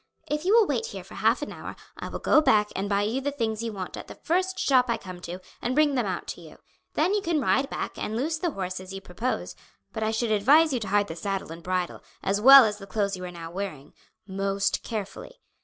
[0.25, 3.03] If you will wait here for half an hour I will go back and buy
[3.03, 6.07] you the things you want at the first shop I come to and bring them
[6.07, 6.57] out to you.
[6.95, 9.55] Then you can ride back and loose the horse as you propose;
[9.93, 12.87] but I should advise you to hide the saddle and bridle, as well as the
[12.87, 13.93] clothes you are now wearing,
[14.27, 15.39] most carefully.